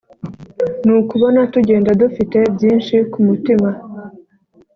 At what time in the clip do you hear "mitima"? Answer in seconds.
3.27-3.69